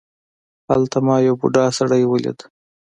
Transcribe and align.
هلته 0.71 0.97
ما 1.05 1.15
یو 1.27 1.35
بوډا 1.41 1.65
سړی 1.77 2.03
ولید. 2.07 2.39